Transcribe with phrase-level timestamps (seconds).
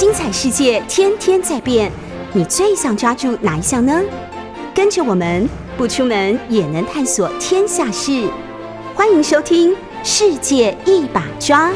[0.00, 1.92] 精彩世界天天在变，
[2.32, 4.00] 你最想抓住哪一项呢？
[4.74, 5.46] 跟着我们
[5.76, 8.26] 不出门也能探索天下事，
[8.94, 11.68] 欢迎收听《世界一把抓》。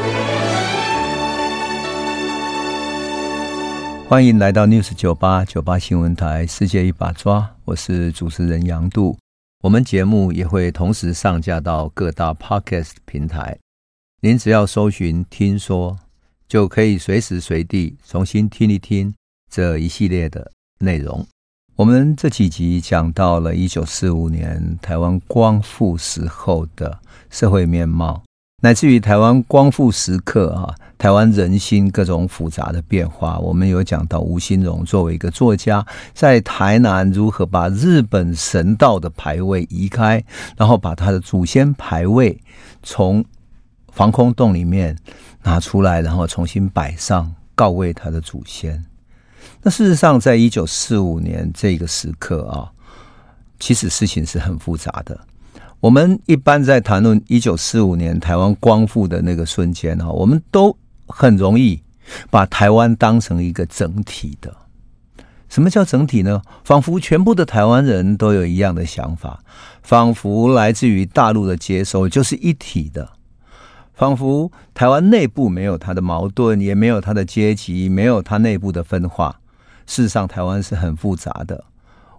[4.09, 9.15] 欢迎来到 News 九八九八新闻台《世界一把抓》，我是主持人杨度。
[9.61, 13.59] 我们节目也会同时上架到各大 Podcast 平台，
[14.21, 15.99] 您只要搜寻“听说”。
[16.47, 19.13] 就可以随时随地重新听一听
[19.49, 21.25] 这一系列的内容。
[21.75, 26.97] 我们这几集讲到了一九四五年台湾光复时候的
[27.29, 28.23] 社会面貌，
[28.61, 33.37] 乃至于台湾光复时刻啊，台湾人心各种复杂的变化。
[33.39, 40.23] 我们有讲到吴新荣作为一个作家，在台南如何把日本神道的牌位移开，
[40.55, 42.39] 然后把他的祖先牌位
[42.83, 43.25] 从
[43.91, 44.97] 防空洞里面
[45.45, 48.83] 拿出来，然后重新摆上，告慰他的祖先。
[49.61, 52.71] 那事实上，在一九四五年这个时刻啊，
[53.59, 55.17] 其实事情是很复杂的。
[55.79, 61.79] 我们一般在谈论一九四五年台湾光复的那个瞬间啊，我们都很容易
[62.31, 64.51] 把台湾当成一个整体的。
[65.47, 66.41] 什么叫整体呢？
[66.63, 69.43] 仿佛全部的台湾人都有一样的想法，
[69.83, 73.14] 仿佛来自于大陆的接收就是一体的。
[73.95, 79.39] 仿佛台湾内部没有它的矛盾，也没有它的阶级，没有它内部的分化。
[79.87, 81.63] 事实上，台湾是很复杂的。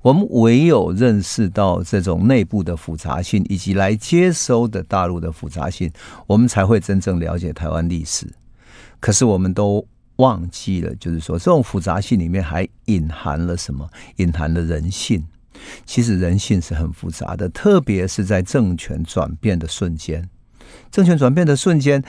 [0.03, 5.91] 我们唯有认识到这种内部的复杂性，以及来接收的大陆的复杂性，
[6.27, 8.27] 我们才会真正了解台湾历史。
[9.01, 9.85] 可是，我们都
[10.17, 13.87] 忘记了，就是说，这种复杂性里面还隐含了什么？
[14.17, 15.23] 隐含了人性。
[15.85, 20.27] 其实，人性是很复杂的，特别是在政权转变的瞬间。
[20.91, 22.03] 政权转变的瞬间，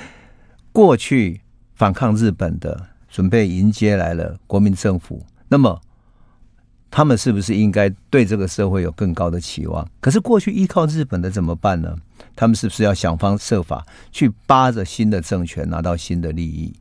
[0.72, 1.42] 过去
[1.76, 5.82] 反抗日本的，准备迎接来了国民政府，那么
[6.90, 9.88] 他们是不是应该对这个社会有更高的期望？
[10.00, 11.96] 可是过去依靠日本的怎么办呢？
[12.36, 16.74] 他们是不是要想方设法去扒着新的政权，拿到新的利益？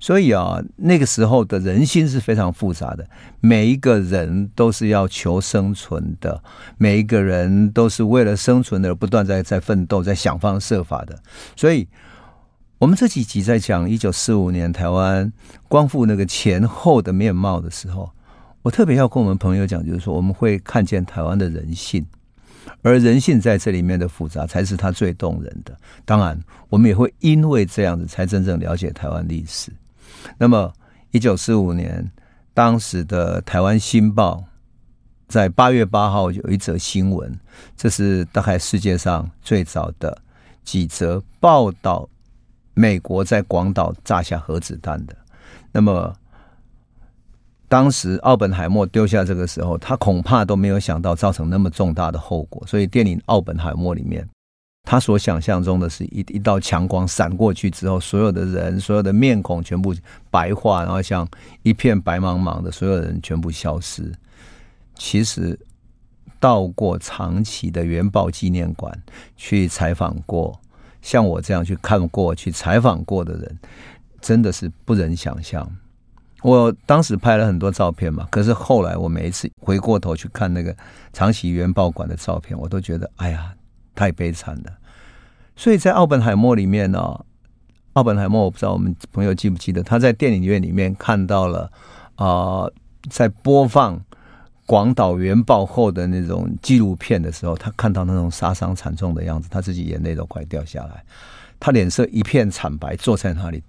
[0.00, 3.08] 所以啊，那个时候的人心是非常复杂的，
[3.40, 6.42] 每一个人都是要求生存的，
[6.78, 11.18] 每一个人都是为了生存而不断在在奋斗，在想方设法的。
[11.54, 11.86] 所以，
[12.78, 15.32] 我们这几集在讲一九四五年台湾
[15.68, 18.10] 光复那个前后的面貌的时候，
[18.62, 22.04] 我特别要跟我们朋友讲，就是说我们会看见台湾的人性，
[22.82, 25.76] 而人性在这里面的复杂才是它最动人的。
[26.04, 26.38] 当然，
[26.68, 29.72] 我们也会因为这样子才真正了解台湾历史。
[30.36, 30.72] 那么，
[31.12, 32.10] 一九四五年，
[32.52, 34.36] 当时的《台湾新报》
[35.28, 37.32] 在八月八号有一则新闻，
[37.76, 40.16] 这是大概世界上最早的
[40.64, 42.08] 几则报道
[42.74, 45.16] 美国在广岛炸下核子弹的。
[45.70, 46.14] 那么，
[47.72, 52.62] 当时奥本海默丢下这个时候，他恐怕都没有想到造成那么重大的后果。
[52.66, 54.28] 所以，电影《奥本海默》里面。
[54.82, 59.94] 他所想象中的是一一道强光闪过去之后，所有的人、所有的面孔全部
[60.30, 61.26] 白化，然后像
[61.62, 64.12] 一片白茫茫的，所有人全部消失。
[64.94, 65.58] 其实，
[66.38, 69.02] 到过长崎的原爆纪念馆
[69.34, 70.60] 去采访过，
[71.00, 73.58] 像我这样去看过去采访过的人，
[74.20, 75.66] 真的是不忍想象。
[76.42, 80.76] 我当时拍了很多照片嘛，可是后来我每一次回过头去看那个
[81.12, 83.52] 长崎原爆馆的照片，我都觉得，哎呀。
[83.94, 84.72] 太悲惨了，
[85.54, 86.98] 所以在奥本海默里面呢、
[87.92, 91.70] 奥本海默我不知道我们朋友记不记得，他在电影院里面看到了
[92.16, 92.66] 啊、
[93.10, 94.00] 在播放
[94.64, 101.04] 广岛原爆后的那种纪录片的时候，他看到那种杀伤惨重的样子，他自己眼泪都快掉下来，
[101.60, 103.62] 他脸色一片惨白，坐在那里，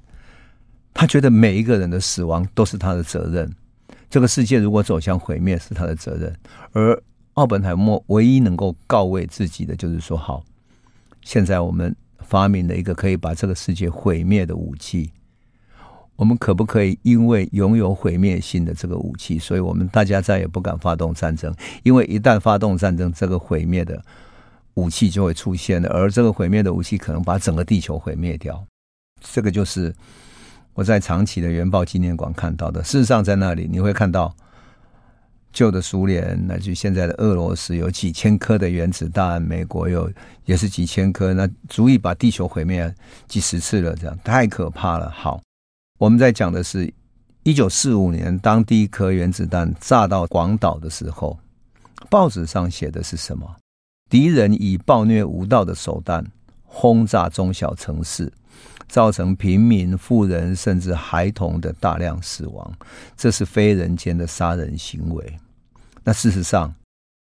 [0.94, 3.52] 他觉得每一个人的死亡都是他的责任，
[4.10, 6.36] 这个世界如果走向毁灭是他的责任，
[6.72, 7.02] 而。
[7.36, 10.44] 奥本海默唯一能够告慰自己的，就是说：好，
[11.24, 15.10] 现在我们发明了一个可以把这个世界毁灭的武器。
[16.16, 21.52] 我们可不可以因为拥有毁灭性的这个武器，所以我们大家再也不敢发动战争？
[21.82, 24.00] 因为一旦发动战争，这个毁灭的
[24.76, 28.64] 武器就会出现了，而这个毁灭的武器可能把整个地球毁灭掉。
[29.22, 29.92] 这个就是
[30.74, 32.84] 我在长崎的原爆纪念馆看到的。
[32.84, 34.36] 事实上，在那里你会看到。
[35.56, 40.12] 旧的苏联，乃至现在的俄罗斯，有几千颗的原子弹；美国有
[40.46, 42.92] 也是几千颗，那足以把地球毁灭
[43.28, 45.12] 几十次了，这样太可怕了。
[45.12, 45.40] 好，
[46.00, 46.92] 我们在讲的是
[47.44, 51.38] 一九四五年，当第一颗原子弹炸到广岛的时候，
[52.10, 53.48] 报纸上写的是什么？
[54.10, 56.26] 敌人以暴虐无道的手段
[56.64, 58.34] 轰炸中小城市，
[58.94, 62.72] 造成平民、富人甚至孩童的大量死亡，
[63.18, 65.40] 这是非人间的杀人行为。
[66.04, 66.72] 那事实上，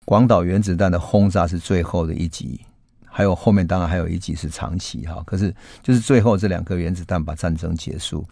[0.04, 2.60] 广岛原子弹的轰炸是最后的一集，
[3.06, 5.22] 还有后面当然还有一集是长期哈。
[5.24, 5.50] 可是
[5.82, 8.22] 就是最后这两颗原子弹把战争结束。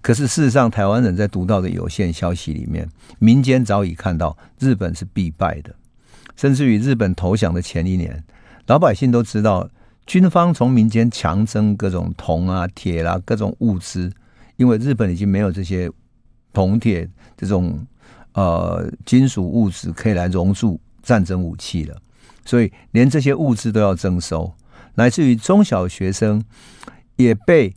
[0.00, 2.90] 可是事实上，台湾人在读到的有限消息里面，
[3.20, 5.72] 民间早已看到日本是必败的，
[6.34, 8.24] 甚至于日本投降的前一年，
[8.66, 9.70] 老百姓都知道。
[10.04, 14.12] 军方从民间强征各种铜啊、铁啦、啊、各种物资，
[14.56, 15.90] 因为日本已经没有这些
[16.52, 17.86] 铜铁这种
[18.32, 21.96] 呃金属物质可以来熔铸战争武器了，
[22.44, 24.52] 所以连这些物资都要征收，
[24.96, 26.44] 乃至于中小学生
[27.16, 27.72] 也被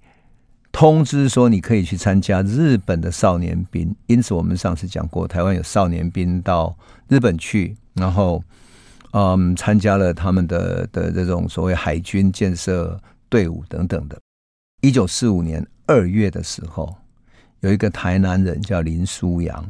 [0.71, 3.95] 通知说你可以去参加日本的少年兵。
[4.07, 6.75] 因此，我们上次讲过，台湾有少年兵到
[7.07, 8.43] 日本去，然后。
[9.17, 14.19] 嗯，参加了他们的的这种所谓海军建设队伍等等的。
[14.81, 16.93] 一九四五年二月的时候，
[17.61, 19.65] 有一个台南人叫林书扬。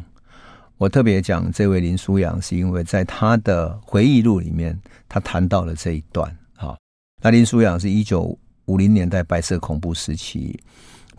[0.77, 4.75] 我特别讲这位林书扬，是因为在他的回忆录里面，
[5.07, 6.35] 他谈到了这一段。
[6.55, 6.75] 哈，
[7.21, 10.59] 那林书扬是一九五零年代白色恐怖时期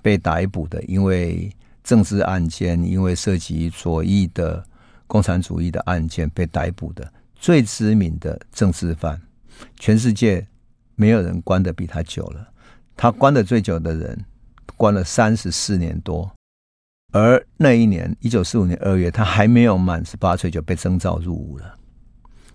[0.02, 1.49] 被逮捕的，因为
[1.84, 4.64] 政治案件，因为涉及左翼的
[5.06, 7.08] 共产主义的案件被逮捕的。
[7.46, 9.22] 最知名的政治犯，
[9.78, 10.44] 全世界
[10.96, 12.48] 没有人关得比他久了。
[12.96, 14.25] 他关得最久的人，
[14.76, 16.28] 关了三十四年多。
[17.12, 21.72] 而那一年，一九四五年二月，他还没有满十八岁就被征召入伍了。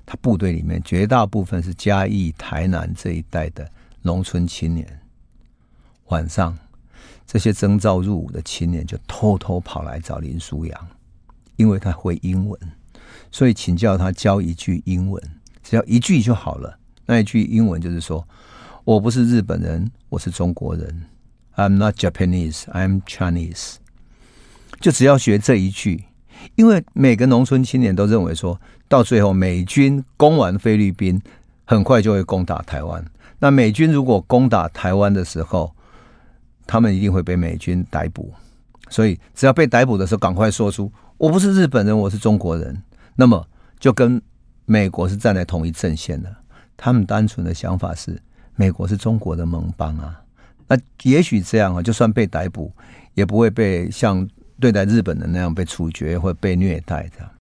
[0.06, 3.66] 他部队里面绝大部分是嘉义、台南这一带的
[4.02, 4.86] 农村青年。
[6.08, 6.60] 晚上，
[7.26, 10.88] 这些征召入伍的青年就偷偷跑来找林书扬，
[11.56, 12.60] 因为他会英文。
[13.32, 15.24] 所以请教他教一句英文，
[15.64, 16.78] 只要一句就好了。
[17.06, 18.28] 那一句英文就是说
[18.84, 21.04] ：“我不是日本人，我是中国人。
[21.56, 23.76] ”I'm not Japanese, I'm Chinese。
[24.80, 26.06] 就只要学这一句，
[26.56, 31.22] 因为每个农村青年都认为说，到最后美军攻完菲律宾，
[31.66, 33.04] 很快就会攻打台湾。
[33.40, 35.74] 那美军如果攻打台湾的时候，
[36.68, 38.34] 他们一定会被美军逮捕。
[38.90, 42.82] 所以只要被逮捕的时候，赶快说出：“我不是日本人，我是中国人。”
[43.22, 43.48] 那么
[43.80, 44.20] 就跟
[44.66, 46.36] 美国是站在同一阵线的，
[46.76, 48.20] 他们单纯的想法是
[48.56, 50.20] 美国是中国的盟邦啊，
[50.68, 52.74] 那也许这样啊，就算被逮捕，
[53.14, 54.28] 也不会被像
[54.60, 57.32] 对待日本人那样被处决或被虐待这样。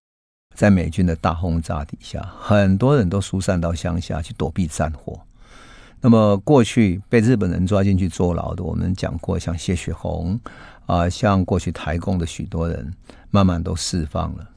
[0.53, 5.19] 在美军的大轰炸底下，很多人都疏散到乡下去躲避战火。
[5.99, 10.39] 那么过去被日本人抓进去坐牢的，我们讲过，像谢雪红
[10.85, 12.93] 啊，像过去台共的许多人，
[13.31, 14.47] 慢慢都释放了。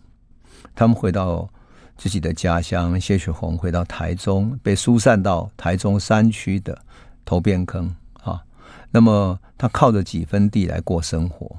[0.75, 1.49] 他们回到
[1.97, 6.77] 自己的家乡，谢雪红回到台中，被疏散到台中山区的
[7.25, 8.43] 头汴坑啊。
[8.91, 11.57] 那么他靠着几分地来过生活，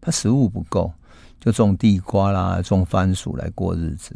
[0.00, 0.92] 他食物不够，
[1.40, 4.14] 就种地瓜啦，种番薯来过日子。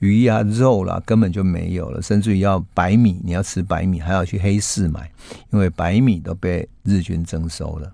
[0.00, 5.10] 鱼呀、啊、肉啦，根本就没有了，甚至于要白米，你要吃白米还要去黑市买，
[5.50, 7.90] 因为白米都被日军征收了。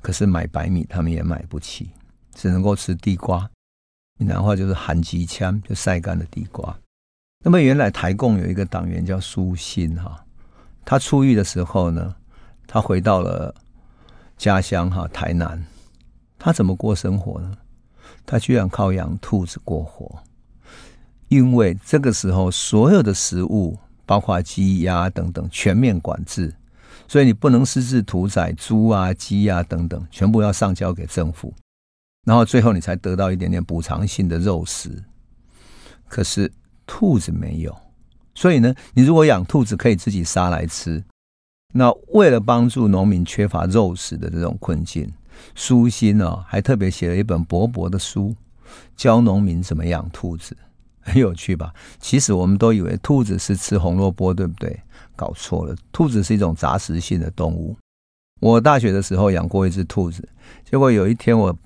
[0.00, 1.90] 可是买白米他们也买不起，
[2.34, 3.48] 只能够吃地瓜。
[4.18, 6.76] 闽南话就是寒鸡枪，就晒干的地瓜。
[7.44, 10.24] 那么原来台共有一个党员叫苏新哈，
[10.84, 12.14] 他出狱的时候呢，
[12.66, 13.54] 他回到了
[14.36, 15.62] 家乡哈台南，
[16.38, 17.52] 他怎么过生活呢？
[18.24, 20.18] 他居然靠养兔子过活，
[21.28, 26.52] 因为这个时候所有的食物，包括鸡鸭等等全面管制，
[27.06, 31.54] 所以你不能私自屠宰猪啊、鸡啊等等，全部要上交给政府。
[32.26, 35.04] 然后最后你才得到一点点补偿性的肉食，
[36.08, 36.50] 可是
[36.84, 37.72] 兔子没有，
[38.34, 41.04] 所以呢，你如果养兔子可以自己杀来吃。
[41.72, 45.08] 那为了帮助农民缺乏肉食的这种困境，
[45.54, 48.34] 苏心呢还特别写了一本薄薄的书，
[48.96, 50.56] 教农民怎么养兔子，
[51.00, 51.72] 很有趣吧？
[52.00, 54.80] 其实我们都以为兔子是吃红萝卜，对不对？
[55.14, 57.76] 搞错了，兔子是一种杂食性的动物。
[58.40, 60.28] 我大学的时候养过一只兔子，
[60.68, 61.56] 结果有一天我。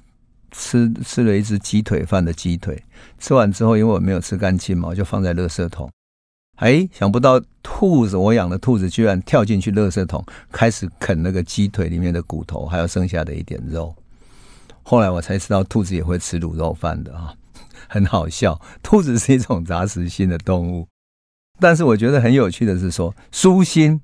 [0.50, 2.82] 吃吃了一只鸡腿饭的鸡腿，
[3.18, 5.90] 吃完之后，因为我没有吃干净嘛，我就放在垃圾桶。
[6.56, 13.94] 哎，想不到兔子，我养的兔子居然跳进去垃圾桶，开始啃那个鸡腿里面的骨头，还有剩下的一点肉。
[14.82, 17.34] 后来我才知道，兔子也会吃卤肉饭的啊，
[17.88, 18.60] 很好笑。
[18.82, 20.86] 兔子是一种杂食性的动物，
[21.58, 24.00] 但是我觉得很有趣的是说，舒心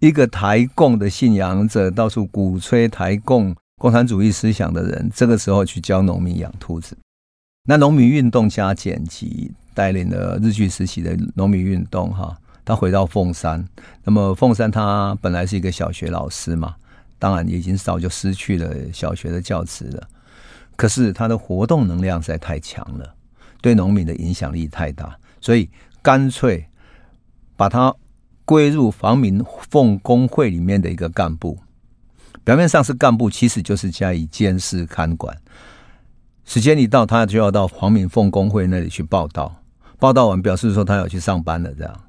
[0.00, 3.56] 一个台共的信仰者，到处鼓吹台共。
[3.76, 6.96] 共产主义思想的人，这个时候去教农民养兔子，
[7.64, 13.66] 那农民运动加剪辑带领了日据时期的农民运动，哈，他回到凤山，
[14.04, 16.76] 那么凤山他本来是一个小学老师嘛，
[17.18, 20.08] 当然已经早就失去了小学的教职了。
[20.76, 23.14] 可是他的活动能量实在太强了，
[23.60, 25.68] 对农民的影响力太大，所以
[26.00, 26.64] 干脆
[27.56, 27.94] 把他
[28.44, 31.58] 归入防民奉工会里面的一个干部。
[32.44, 35.34] 表面上是干部，其实就是加以监视看管。
[36.44, 39.54] 时间一到，他就要到黄敏凤工会那里去报道。
[39.98, 42.00] 报道完，表示说他要去上班了，这样，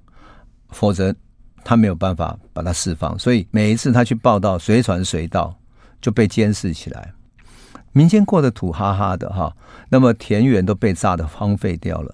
[0.70, 1.16] 否则
[1.64, 3.18] 他没有办法把他释放。
[3.18, 5.58] 所以每一次他去报道，随传随到，
[6.02, 7.14] 就被监视起来。
[7.94, 9.56] 民间过得土哈哈的哈，
[9.90, 12.14] 那么田园都被炸得荒废掉了，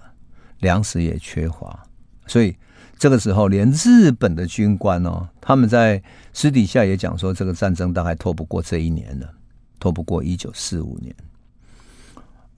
[0.60, 1.82] 粮食也缺乏，
[2.26, 2.56] 所以。
[3.02, 6.00] 这个时候，连日本的军官哦，他们在
[6.32, 9.28] 私底下也讲说，这个战争大概拖不过这一年了，
[9.80, 11.12] 拖不过一九四五年。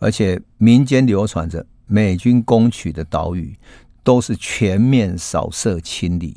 [0.00, 3.56] 而且民间流传着美军攻取的岛屿
[4.02, 6.36] 都是全面扫射清理，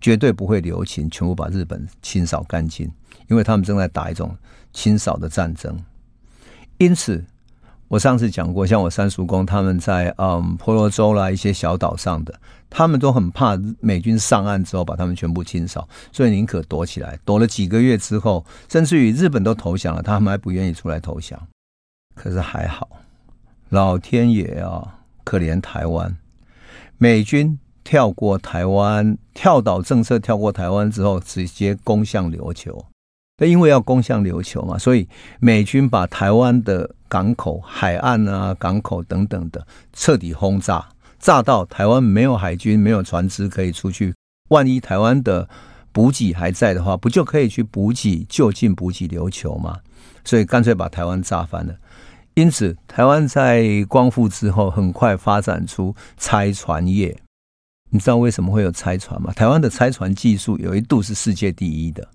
[0.00, 2.88] 绝对不会留情，全部把日本清扫干净，
[3.26, 4.36] 因为他们正在打一种
[4.72, 5.76] 清扫的战争。
[6.76, 7.24] 因此，
[7.88, 12.38] 我上次讲过，像我三叔公他们在嗯婆罗洲啦一些小岛上的。
[12.70, 17.18] 他们都很怕美军上岸之后把他们全部清扫，所以宁可躲起来。
[17.24, 21.40] 躲了几个月之后，甚至于日本都投降了，他们还不愿意出来投降。
[22.14, 22.86] 可是还好，
[23.70, 26.14] 老天爷啊，可怜台湾！
[26.98, 32.84] 美军跳过台湾，跳岛政策跳过台湾之后，直接攻向琉球。
[33.38, 35.08] 那因为要攻向琉球嘛，所以
[35.40, 40.86] 美军把台湾的港口、海岸啊、港口等等的彻底轰炸。
[41.18, 44.14] 炸到台湾没有海军，没有船只可以出去。
[44.50, 45.48] 万一台湾的
[45.90, 49.78] 补给还在的话，不就可以去补给就近补给琉球吗？
[50.24, 51.74] 所以干脆把台湾炸翻了。
[52.34, 57.20] 因此，台湾在光复之后，很快发展出拆船业。
[57.90, 59.32] 你知道为什么会有拆船吗？
[59.32, 62.06] 台湾的拆船技术有一度是世界第一的。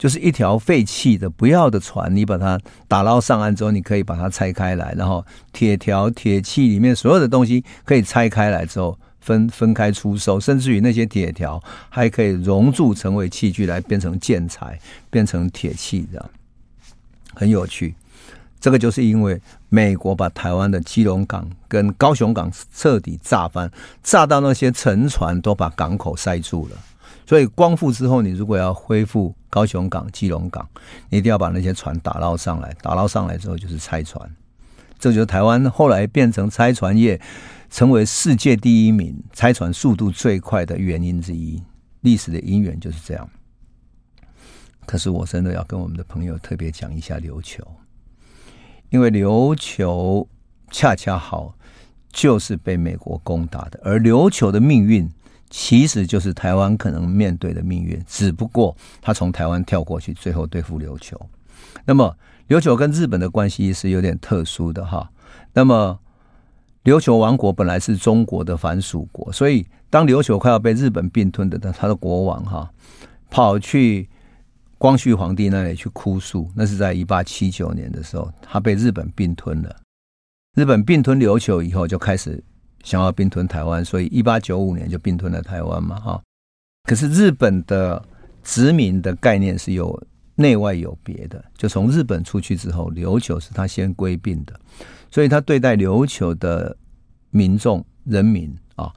[0.00, 14.80] 就是一条废弃的、不要的船，你把它打捞上岸之后，你可以把它拆开来，然后铁条、铁器里面所有的东西可以拆开来之后分 分开出售，甚至于那些铁条还可以熔铸成为器具来变成建材、
[15.10, 16.30] 变成铁器，这样
[17.34, 17.94] 很有趣。
[18.58, 19.38] 这个就是因为
[19.68, 23.70] 美国把台湾的基隆港跟高雄港彻底炸翻，
[24.02, 26.76] 炸到那些沉船都把港口塞住了。
[27.30, 30.68] 所以光复之后，你如果要恢复高雄港、基隆港，
[31.10, 32.74] 你一定要把那些船打捞上来。
[32.82, 34.28] 打捞上来之后，就是拆船。
[34.98, 37.20] 这就是台湾后来变成拆船业，
[37.70, 41.62] 成为世界第一名，拆船速度最快的原因之一。
[42.00, 43.30] 历史的因缘就是这样。
[44.84, 47.64] 可是我真的要跟我们的朋友特别讲一下琉球，
[48.88, 50.28] 因为琉球
[50.72, 51.54] 恰恰好
[52.12, 55.08] 就是被美国攻打的，而琉球的命运。
[55.50, 61.20] 其实就是台湾可能面对的命运，只不过他从台湾跳过去，最后对付琉球。
[61.84, 62.16] 那么
[62.48, 65.10] 琉球跟日本的关系是有点特殊的哈。
[65.52, 65.98] 那么
[66.84, 72.70] 琉球王国本来是中国的藩属国，所以当琉球快要被日本并吞的，他的国王哈
[73.28, 74.08] 跑去
[74.78, 76.48] 光绪皇帝那里去哭诉。
[76.54, 79.76] 那是在一八七九年的时候，他被日本并吞了。
[80.56, 82.42] 日本并吞琉球以后，就开始。
[82.82, 86.22] 想要并吞台湾，所以一八九五年就并吞了台湾嘛，哈。
[86.88, 88.02] 可是日本的
[88.42, 90.02] 殖民的概念是有
[90.34, 94.58] 内外有别的，就从日本出去之后，琉球是他先归并的，
[95.10, 96.74] 所以他对待琉球的
[97.30, 98.90] 民众人民啊，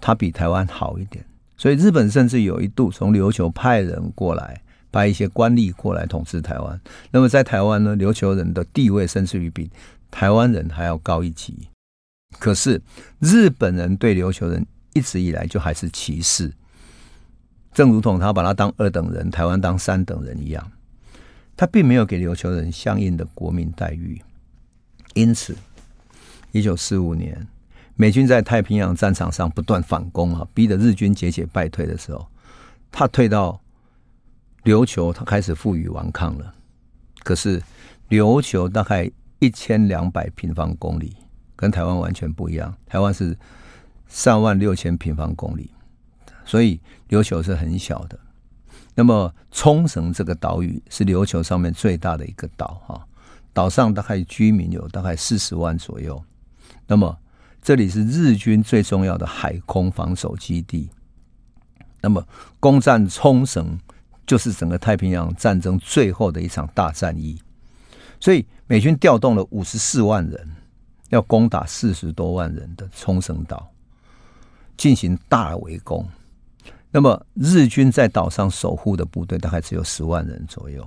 [0.00, 1.24] 他比台湾好一点。
[1.56, 4.60] 所以日本甚至有一度从琉球派人过来，
[4.90, 6.80] 派一些官吏过来统治台湾。
[7.10, 9.70] 那么在台湾呢，琉球人的地位甚至于比
[10.10, 11.68] 台湾人还要高一级。
[12.38, 12.80] 可是
[13.18, 16.52] 日本人对琉球人一直以来就还是歧视，
[17.72, 20.72] 正如同他把他当二等人，台湾当三等人一样，
[21.56, 24.20] 他并没有给琉球人相应的国民待遇。
[25.14, 25.56] 因此，
[26.52, 27.46] 一九四五年
[27.94, 32.26] 美军在太平洋战场上不断反攻啊，逼得日军节节败退的时候，
[32.90, 33.60] 他退到
[34.64, 36.54] 琉球，他开始负隅顽抗了。
[37.22, 37.62] 可是
[38.08, 39.10] 琉球大概
[39.40, 41.14] 一千两百平方公里。
[41.60, 43.36] 跟台湾完全不一样，台湾是
[44.08, 45.70] 三万六千平方公里，
[46.46, 48.18] 所以琉球是很小的。
[48.94, 53.06] 那么冲绳这个岛屿是琉球上面最大的一个岛哈，
[53.52, 56.24] 岛上大概居民有大概四十万左右。
[56.86, 57.14] 那么
[57.60, 60.88] 这里是日军最重要的海空防守基地。
[62.00, 62.26] 那么
[62.58, 63.78] 攻占冲绳
[64.26, 67.38] 就是整个太平洋战争最后的一场大战役，
[68.18, 70.56] 所以美军调动了五十四万人。
[71.10, 73.70] 要攻打四十多万人的冲绳岛，
[74.76, 76.04] 进行大围攻。
[76.90, 80.84] 那么日军在岛上守护的部队大概只有十万人左右。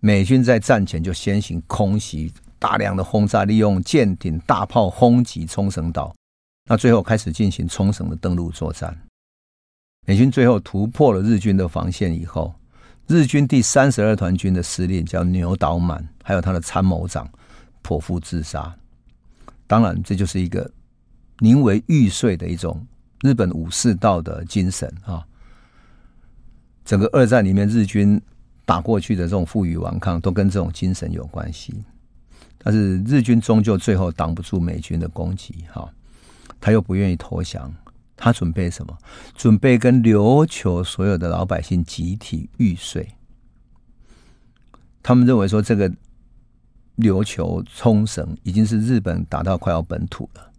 [0.00, 6.14] 美军在战前就先行空袭，大量的轰炸，利用舰艇、大炮轰击冲绳岛。
[6.66, 8.96] 那最后开始进行冲绳的登陆作战。
[10.06, 12.54] 美军最后突破了日军的防线以后，
[13.06, 17.26] 日军第三十二团军的司令叫牛岛满，还有他的参谋长
[17.82, 18.74] 剖腹自杀。
[19.66, 20.70] 当然，这就是一个
[21.38, 22.86] 宁为玉碎的一种
[23.22, 25.26] 日本武士道的精神啊。
[26.84, 28.20] 整个二战里面，日军
[28.64, 31.74] 打过去的这种负隅顽抗，都跟这种精神有关系。
[32.58, 35.90] 但是日军终究最后挡不住美军的攻击，哈，
[36.60, 37.72] 他又不愿意投降。
[38.16, 38.96] 他准备什么？
[39.34, 43.06] 准备跟琉球所有的老百姓集体玉碎。
[45.02, 45.92] 他们认为说，这个
[46.98, 50.50] 琉球冲绳已经是日本打到快要本土了。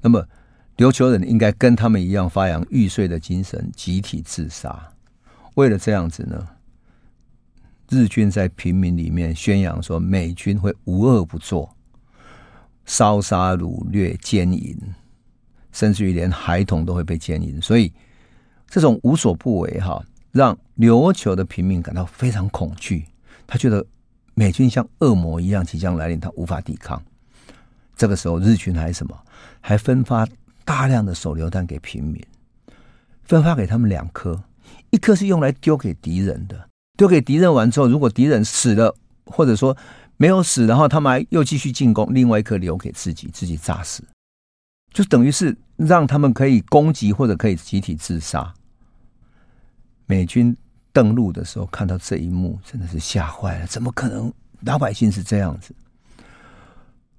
[0.00, 0.26] 那么，
[0.76, 4.90] 琉球人应该跟他们一样发扬玉碎的精神，集体自杀。
[5.54, 6.48] 为了这样子呢，
[7.88, 11.74] 日军在平民里面宣扬说，美军会无恶不作，
[12.84, 14.76] 烧杀掳掠奸淫。
[15.72, 17.92] 甚至于连孩童都会被奸淫，所以
[18.68, 20.00] 这种无所不为哈，
[20.30, 23.04] 让琉球的平民感到非常恐惧。
[23.44, 23.84] 他觉得
[24.34, 27.00] 美军像恶魔一样即将来临，他无法抵抗。
[27.96, 29.16] 这个时候，日军还什么？
[29.60, 30.26] 还分发
[30.64, 32.20] 大量的手榴弹给平民，
[33.22, 34.42] 分发给他们两颗，
[34.90, 38.94] 一颗是用来丢给敌人的，丢给敌人完之后，如果敌人死了，
[39.26, 39.76] 或者说
[40.16, 44.02] 没有死，然后他们还又继续进攻，另外一颗留给自己，自己炸死。
[44.92, 48.52] 就等于是让他们可以攻击或者可以集体自杀。
[50.06, 50.56] 美军
[50.94, 53.66] 登陆的时候看到这一幕，真的是吓坏了。
[53.66, 54.32] 怎么可能？
[54.60, 55.74] 老百姓是这样子。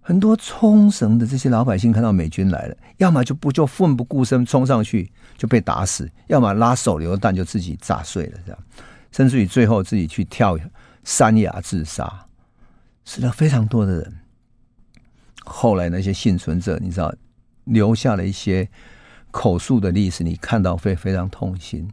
[0.02, 8.60] 很多冲绳的这些老百姓看到美军来了，要么就不就奋不顾身冲上去就被打死，要么拉手榴弹就自己炸碎了，这样，
[9.12, 10.58] 甚至于最后自己去跳
[11.04, 12.26] 山崖自杀，
[13.04, 14.14] 死了非常多的人。
[15.44, 17.14] 后来那些幸存者，你知道。
[17.66, 18.70] 留下了一些
[19.32, 21.92] 口述的历史，你看到会非常痛心。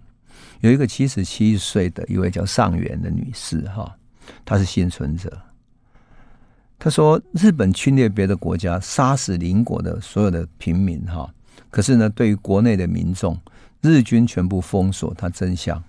[0.62, 3.96] 有一个七十七岁的一位叫上元的女士，哈，
[4.44, 5.30] 她是幸存者。
[6.78, 11.32] 她说，日本侵略别的国家，杀死邻国的所有的平民，哈，
[11.70, 13.38] 可是呢，对于国内的民众，
[13.82, 15.80] 日军全部封锁他真相，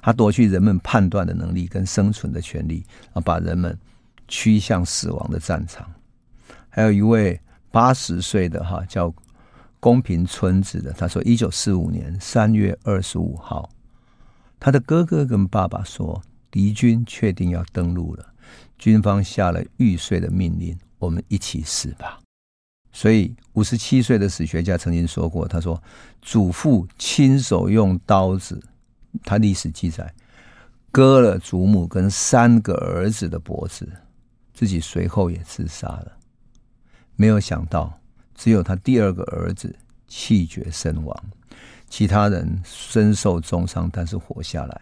[0.00, 3.78] 他夺去人们判断的能力跟生存的权利，啊，把人们
[4.28, 5.86] 驱向死亡的战场。
[6.68, 7.38] 还有一位。
[7.72, 9.14] 八十岁的哈叫
[9.80, 13.68] 公平村子的，他说，一九四五年三月二十五号，
[14.58, 18.34] 他的哥哥跟爸爸说，敌军确定要登陆了，
[18.78, 22.18] 军方下了玉碎的命令，我们一起死吧。
[22.92, 25.82] 所以五十七岁的史学家曾经说过，他说，
[26.22, 28.58] 祖父亲手用刀子，
[29.22, 30.14] 他历史记载，
[30.90, 33.86] 割了祖母跟三个儿子的脖子，
[34.54, 36.16] 自己随后也自杀了。
[37.16, 38.00] 没有想到，
[38.34, 39.76] 只有他第二个儿子
[40.08, 41.24] 气绝身亡，
[41.88, 44.80] 其他人身受重伤，但是活下来。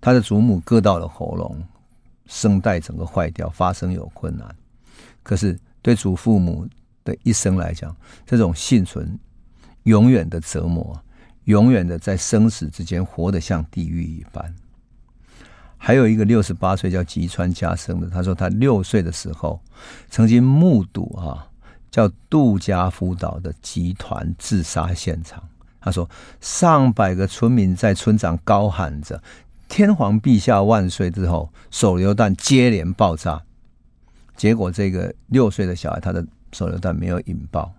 [0.00, 1.62] 他的祖母割到了喉咙，
[2.26, 4.54] 声带整个坏掉，发声有困难。
[5.22, 6.68] 可是对祖父母
[7.04, 7.94] 的一生来讲，
[8.26, 9.18] 这种幸存
[9.84, 11.02] 永远的折磨，
[11.44, 14.54] 永远的在生死之间活得像地狱一般。
[15.76, 19.60] 还有一个六十八岁叫吉川家生的，他说他六岁的时候
[20.10, 21.48] 曾经目睹啊。
[21.90, 25.40] 叫杜家福岛的集团自杀现场。
[25.84, 26.08] 他说，
[26.40, 29.22] 上百个村民在村长高喊着
[29.68, 33.42] “天皇陛下万岁”之后，手榴弹接连爆炸。
[34.34, 37.70] 结果，这个六岁的小孩，他的手榴弹没有引爆。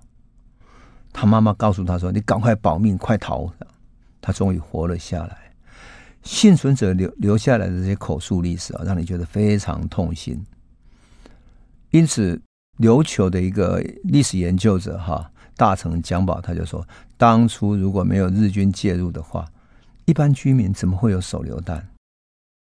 [1.11, 3.51] 他妈妈告诉他说：“你赶快保命，快逃！”
[4.21, 5.37] 他终于活了下来。
[6.21, 10.45] 幸存者留留下来的这些口述历史啊，让你觉得非常痛心。
[11.89, 12.39] 因此。
[12.79, 16.85] 琉球的一个历史研究者哈大成江保他就说，
[17.17, 19.47] 当初如果没有日军介入的话，
[20.05, 21.87] 一般居民怎么会有手榴弹？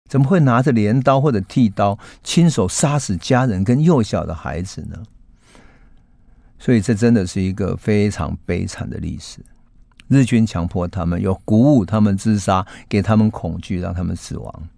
[0.09, 5.03] 怎么会拿着镰刀或者剃刀亲手杀死家人跟幼小的孩子呢？
[6.57, 9.45] 所以这真的是一个非常悲惨的历史。
[10.07, 14.69] 日军强迫他们，又鼓舞他们自杀，给他们恐惧，让他们死亡。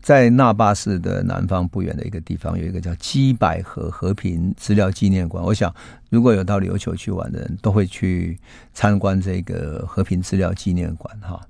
[0.00, 5.44] 在那霸市的南方不远的一个地方，有一个叫基百合和平资料纪念馆。
[5.44, 5.74] 我想，
[6.08, 8.38] 如果有到琉球去玩的人，都会去
[8.72, 11.20] 参观这个和平资料纪念馆。
[11.20, 11.46] 哈，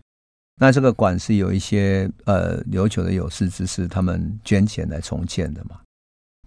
[0.61, 5.80] 那这个馆是有一些呃琉球的有识之士他们捐钱来重建的嘛。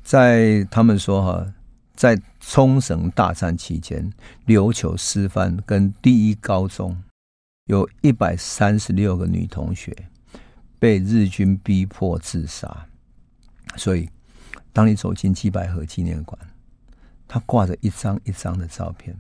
[0.04, 1.54] 在他们说哈，
[1.96, 4.12] 在冲绳大战期间，
[4.48, 7.02] 琉球师范跟第一高中
[7.68, 9.96] 有一百三十六个女同学
[10.82, 12.88] 被日军逼迫自杀。
[13.78, 14.10] 所以，
[14.74, 16.36] 当你走进七百合纪念馆，
[17.28, 19.16] 它挂着一张一张的照片，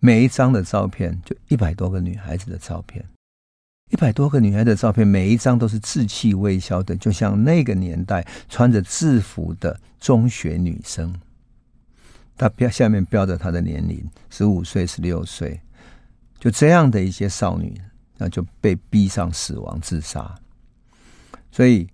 [0.00, 3.04] 每一张的照片就一百多个女孩子的照片。
[3.90, 11.14] 一百多个女孩的照片，每一张都是稚气未消的，就像那个年代穿着制服的中学女生。
[12.36, 15.60] 她标下面标着她的年龄，十五岁、十六岁，
[16.40, 17.80] 就这样的一些少女，
[18.16, 20.39] 那就被逼上死亡自杀。
[21.50, 21.88] 所以，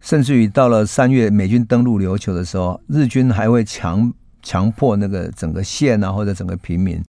[0.00, 7.02] 甚至于到了三月，美军登陆琉球的时候，日军还会强强迫那个整个县啊，或者整个平民。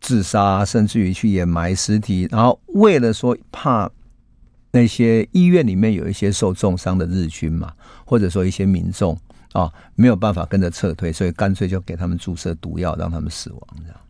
[0.00, 3.88] 自杀，甚至于去掩埋尸体，然后为了说怕
[4.72, 7.72] 那些医院里面有一些受重伤的日军嘛，
[8.04, 9.16] 或者说一些民众
[9.52, 13.60] 啊、没有办法跟着撤退，所以干脆就给他们注射毒药，让他们死亡。
[13.76, 14.00] 这样，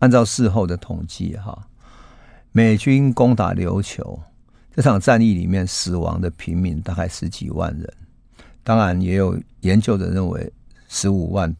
[0.00, 1.66] 按照事后的统计，哈，
[2.52, 4.20] 美军攻打琉球
[4.76, 7.94] 这场战役里面死亡的平民大概十几万人，
[8.62, 10.52] 当然也有研究者认为
[10.86, 11.50] 十五万，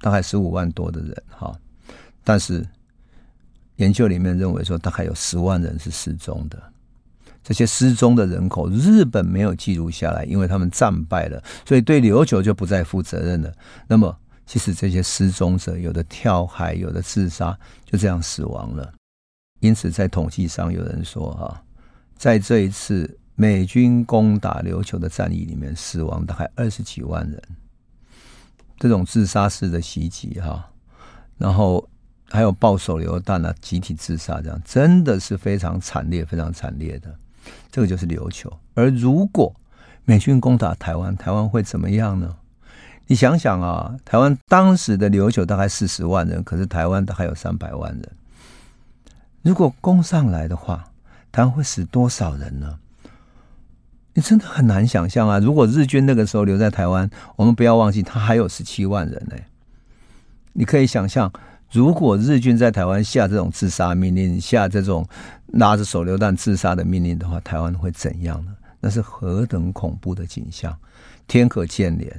[0.00, 1.52] 大概十五万多的人，哈。
[2.22, 2.64] 但是
[3.74, 6.62] 研究里面认为说，大概有十万人是失踪的。
[7.42, 13.52] 这些失踪的人口，日本没有记录下来，因为他们战败了，所以对琉球就不再负责任了。
[13.88, 14.16] 那么，
[14.46, 18.94] 其实这些失踪者，有的跳海，有的自杀，就这样死亡了。
[19.58, 21.62] 因此，在统计上，有人说哈，
[22.16, 27.42] 在这一次美军攻打琉球的战役里面，死亡大概二十几万人。
[28.78, 30.70] 这种自杀式的袭击哈，
[31.38, 31.88] 然后。
[32.28, 37.14] 还有爆手榴弹啊，集体自杀这样，真的是非常惨烈、非常惨烈的。
[37.70, 38.52] 这个就是琉球。
[38.74, 39.54] 而如果
[40.04, 42.34] 美军攻打台湾，台湾会怎么样呢？
[43.06, 48.12] 你想想啊，台湾当时的琉球大概四十万人，可是台湾大概有三百万人。
[49.42, 50.92] 如果攻上来的话，
[51.36, 52.78] 台湾会死多少人呢？
[54.14, 55.38] 你真的很难想象啊！
[55.38, 59.36] 如果日军那个时候留在台湾，我们不要忘记，他还有十七万人呢。
[60.54, 61.30] 你可以想象。
[61.70, 65.06] 如果日军在台湾下这种自杀命令，下这种
[65.48, 68.56] 拿着手榴弹自杀的命令的话，台湾会怎样呢？
[68.80, 70.74] 那是何等恐怖的景象，
[71.28, 72.10] 天可见怜。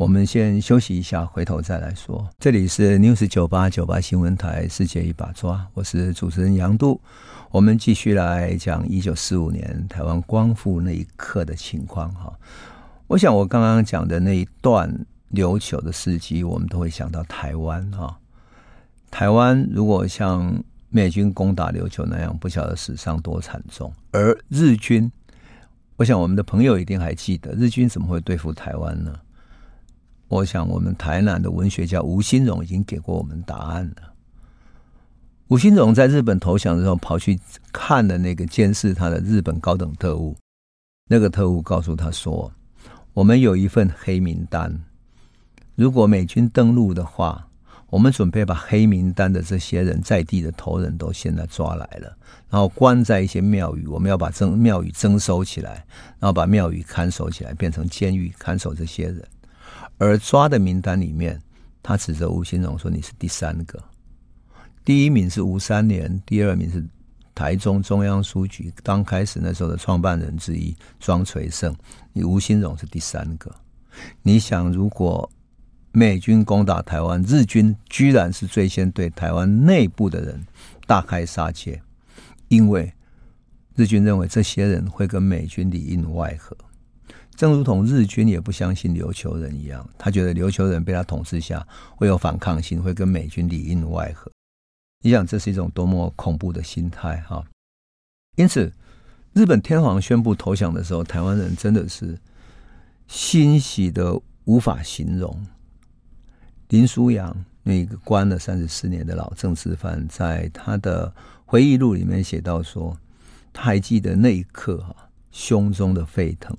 [0.00, 2.26] 我们先休息一下，回头再来说。
[2.38, 6.98] 这里是 News 九八九八新闻台，世界一把抓，我是主持人杨度。
[7.50, 12.32] 我们继续来讲一九四五年台湾光复那一刻的情况哈。
[13.08, 14.90] 我想我刚刚讲的那一段
[15.34, 18.18] 琉球的事迹，我们都会想到台湾哈。
[19.10, 23.92] 台湾如果像美军攻打琉球那样，不晓得死伤多惨重。
[24.12, 25.12] 而日军，
[25.96, 29.14] 我想我们的朋友一定还记得，日军怎么会对付台湾呢？
[30.30, 34.14] 我想我们台南的文学家吴新荣已经给过我们答案了。
[35.48, 37.38] 吴新荣在日本投降的时候，跑去
[37.72, 40.36] 看了那个监视他的日本高等特务，
[41.08, 42.52] 那个特务告诉他说
[43.12, 44.80] ：“我们有一份黑名单，
[45.74, 47.46] 如果美军登陆的话。”
[47.90, 52.16] 我们准备把黑名单的这些人在地的头人都现在抓来了，
[52.48, 53.84] 然后关在一些庙宇。
[53.88, 55.84] 我们要把征庙宇征收起来，
[56.20, 59.20] 然后把庙宇看守起来，变成监狱看守这些人。
[60.00, 61.40] 而抓的名单里面，
[61.82, 63.80] 他指着吴新荣说：“你是第三个，
[64.84, 66.84] 第一名是吴三连，第二名是
[67.34, 71.76] 台中中央书局刚开始那时候的创办人之一庄垂胜，
[72.12, 73.54] 你吴新荣是第三个。
[74.22, 75.30] 你想如果？”
[75.92, 80.40] 美军攻打台湾，日军居然是最先对台湾内部的人
[80.86, 81.82] 大开杀戒，
[82.46, 82.94] 因为
[83.74, 86.56] 日军认为这些人会跟美军里应外合，
[87.36, 91.66] 正如同日军也不相信琉球人一样，他觉得琉球人被他统治下
[91.96, 94.30] 会有反抗性，会跟美军里应外合。
[95.02, 97.42] 你想，这是一种多么恐怖的心态哈！
[98.36, 98.70] 因此，
[99.32, 102.18] 日本天皇宣布投降的时候，台湾人真的是
[103.08, 105.46] 欣喜的无法形容。
[106.68, 111.10] 林书阳那个关了三十四年的老政治犯，在他的
[111.46, 112.94] 回忆录里面写到说，
[113.54, 114.94] 他还记得那一刻哈，
[115.30, 116.54] 胸中的沸腾、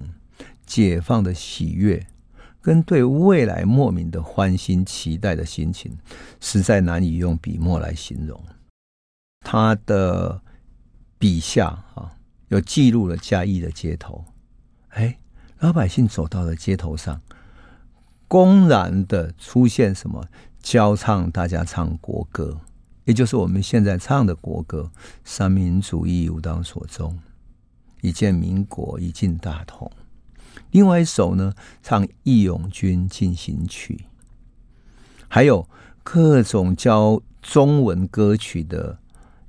[0.71, 2.07] 解放的喜悦，
[2.61, 5.97] 跟对未来莫名的欢欣期待的心情，
[6.39, 8.41] 实在难以用笔墨来形容。
[9.41, 10.41] 他的
[11.19, 12.15] 笔下啊，
[12.47, 14.23] 有记录了嘉义的街头，
[14.91, 15.19] 哎，
[15.59, 17.21] 老百姓走到了街头上。
[18.29, 20.25] 公然的出现什么
[20.61, 22.57] 教唱，大家唱国歌，
[23.03, 24.89] 也就是我们现在唱的国歌
[25.25, 27.11] 《三民主义，吾党所宗》，
[27.99, 29.91] 一建民国，一进大同。
[30.71, 31.53] 另外一首呢，
[31.83, 34.05] 唱《义勇军进行曲》，
[35.27, 35.67] 还有
[36.03, 38.97] 各种教中文歌曲的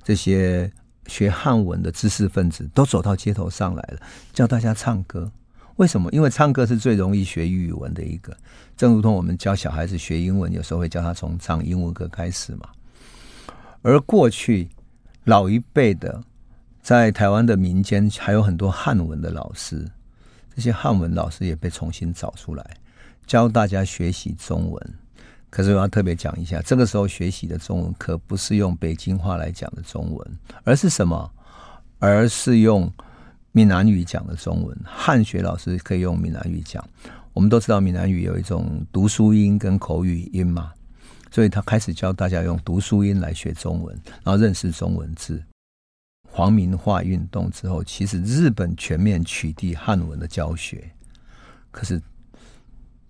[0.03, 0.71] 这些
[1.07, 3.99] 学汉文的知识分子都走到街头上来了，
[4.31, 5.31] 教大家唱歌。
[5.77, 6.07] 为什么？
[6.11, 8.35] 因为唱歌是最容易学语文的一个，
[8.77, 12.69] 正如同我们教小孩子学英文，有时候会教他从唱英文歌开始嘛。
[13.81, 14.69] 而过去
[15.23, 16.21] 老一辈的，
[16.81, 19.83] 在台湾的民间还有很多汉文的老师，
[20.55, 22.65] 这些汉文老师也被重新找出来，
[23.25, 24.93] 教大家学习中文。
[25.49, 31.31] 可是我要特别讲一下，这个时候学习的中文可不是用北京话来讲的中文，而是什么？
[31.99, 32.91] 而是用。
[33.55, 36.83] 闽南语讲的中文，汉学老师可以用闽南语讲。
[37.33, 40.73] 我们都知道闽南语有一种读书音跟口语音嘛，
[41.29, 45.39] 所以他开始教大家用读书音来学中文，然后认识中文字。
[46.35, 50.91] 皇民化运动之后，其实日本全面取缔汉文的教学。
[51.69, 52.01] 可是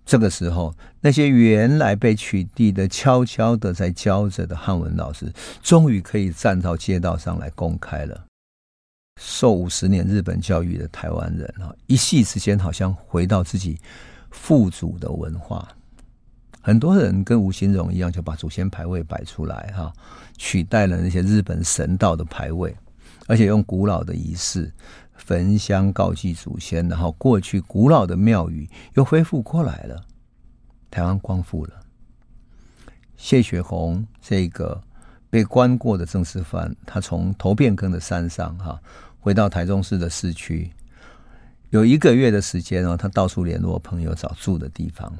[0.04, 5.32] 这个时候，那些原来被取缔的、悄悄的在教着的汉文老师，
[5.62, 8.26] 终于可以站到街道上来公开了。
[9.18, 13.78] 受五十年日本教育的台湾人啊，一夕之间好像回到自己
[14.30, 15.66] 父祖的文化。
[16.60, 19.90] 很多人跟吴新荣一样，就把祖先牌位摆出来哈，
[20.36, 22.76] 取代了那些日本神道的牌位，
[23.26, 24.72] 而且用古老的仪式
[25.14, 30.04] 焚香告祭祖先，然后过去古老的庙宇又恢复过来了，
[30.90, 31.80] 台湾光复了。
[33.16, 34.82] 谢雪红这个。
[35.30, 38.80] 被关过的政治犯，他从头汴坑的山上哈
[39.18, 40.70] 回到台中市的市区，
[41.70, 45.12] 有一个月的时间哦，他到处联络朋友找住的地方，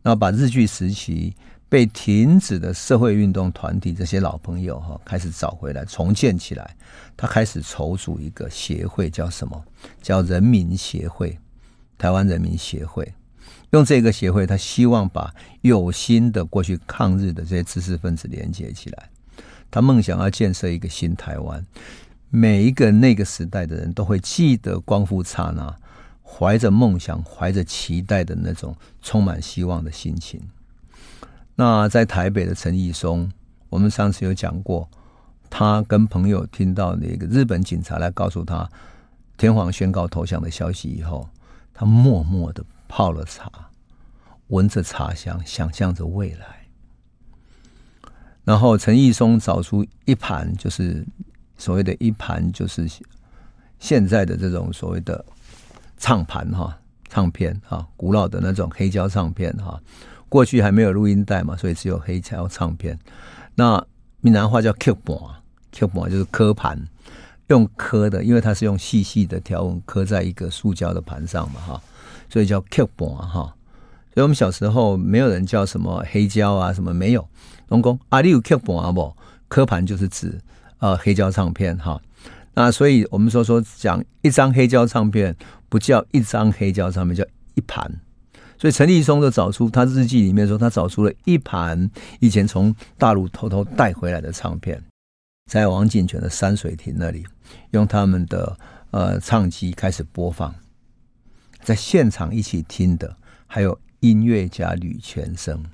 [0.00, 1.36] 然后把日据时期
[1.74, 6.76] 被停止的社会运动团体这些老朋友哈开始找回来重建起来，
[7.16, 9.60] 他开始筹组一个协会，叫什么？
[10.00, 11.36] 叫人民协会，
[11.98, 13.12] 台湾人民协会。
[13.72, 19.10] 用这个协会，他希望把有心的过去抗日的这些知识分子连接起来。
[19.68, 21.66] 他梦想要建设一个新台湾，
[22.30, 25.76] 每一个那个时代的人都会记得光复刹那，
[26.22, 30.40] 怀着梦想、怀着期待的那种充满希望的心情。
[31.56, 33.30] 那在台北的陈义松，
[33.68, 34.88] 我们上次有讲过，
[35.48, 38.68] 他跟朋友听到那个日本警察来告诉他
[39.36, 41.28] 天皇宣告投降的消息以后，
[41.72, 43.48] 他默默的泡了茶，
[44.48, 46.66] 闻着茶香，想象着未来。
[48.42, 51.06] 然后陈义松找出一盘，就是
[51.56, 52.88] 所谓的一盘，就是
[53.78, 55.24] 现在的这种所谓的
[55.96, 56.76] 唱盘哈，
[57.08, 59.80] 唱片哈，古老的那种黑胶唱片哈。
[60.28, 62.98] 过去还没有录音带嘛，所以只有黑胶唱片。
[63.54, 63.84] 那
[64.20, 65.16] 闽南话叫刻盘，
[65.72, 66.78] 刻盘就是刻盘，
[67.48, 71.82] 用刻的，因为它是用细细的条纹刻在一个塑胶的盘上嘛哈，
[72.28, 73.54] 所以叫 “cut 盘哈。
[74.14, 77.28] 所以我们小时候没有人叫什么黑胶啊，什么没有。
[77.68, 79.14] 龙公啊，你有刻盘啊不？
[79.48, 80.40] 刻盘就是指
[80.78, 82.00] 呃黑胶唱片哈。
[82.54, 85.34] 那所以我们说说讲一张黑胶唱片
[85.68, 88.00] 不叫一张黑胶唱片，叫一盘。
[88.58, 91.90] 所以陈立松就找出他日记里面说，他找出了一盘
[92.20, 94.82] 以前从大陆偷偷带回来的唱片，
[95.50, 97.24] 在王景泉的山水亭那里，
[97.70, 98.58] 用他们的
[98.90, 100.54] 呃唱机开始播放，
[101.62, 103.78] 在现场一起听的还有。
[104.00, 105.64] 音乐家吕泉生，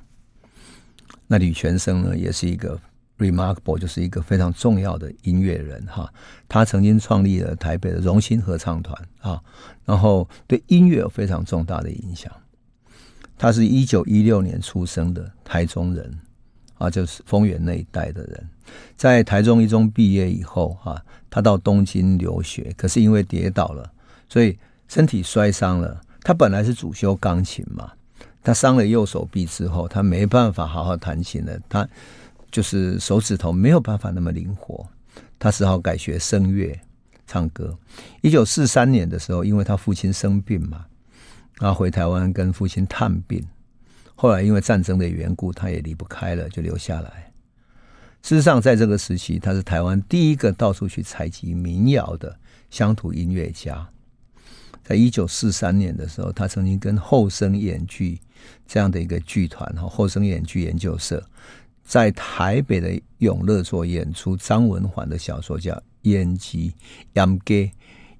[1.27, 2.81] 那吕泉生呢，也是一个
[3.19, 6.09] remarkable，就是一个非常重要的音乐人哈。
[6.49, 9.43] 他曾经创立了台北的荣兴合唱团啊，
[9.85, 12.33] 然后对音乐有非常重大的影响。
[13.40, 16.14] 他是一九一六年出生的台中人
[16.76, 18.48] 啊，就是丰原那一带的人。
[18.98, 23.90] 在台中一中毕业以后哈，他到东京留学，可是因为跌倒了，
[24.29, 25.98] 所以身体摔伤了。
[26.22, 27.90] 他本来是主修钢琴嘛。
[28.42, 31.59] 他伤了右手臂之后，他没办法好好弹琴了。
[31.66, 31.88] 他
[32.50, 34.87] 就是手指头没有办法那么灵活，
[35.38, 36.79] 他只好改学声乐，
[37.26, 37.74] 唱歌。
[38.20, 40.85] 一九四三年的时候，因为他父亲生病嘛，
[41.61, 43.46] 然后回台湾跟父亲探病。
[44.16, 47.33] 后来因为战争的缘故，他也离不开了，就留下来。
[48.23, 52.37] 事实上，在这个时期，他是台湾第一个到处去采集民谣的
[52.68, 53.88] 乡土音乐家。
[54.83, 58.18] 在一九四三年的时候，他曾经跟后生演剧。
[58.66, 61.23] 这样的一个剧团哈，后生演剧研究社
[61.85, 64.35] 在台北的永乐做演出。
[64.35, 66.70] 张文环的小说叫《淹鸡》，
[67.12, 67.70] 淹鸡，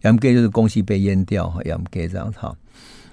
[0.03, 2.55] 淹鸡就是公鸡被淹掉哈，淹鸡这样哈。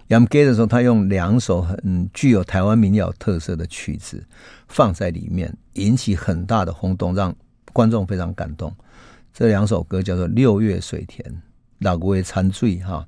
[0.07, 4.25] 淹鸡的时候，他用两首很具有台湾民谣特色的曲子
[4.67, 7.35] 放在里面，引起很大的轰动，让
[7.73, 8.73] 观众非常感动。
[9.33, 11.29] 这两首歌叫做《六月水田》，
[11.79, 13.05] 六月餐醉哈，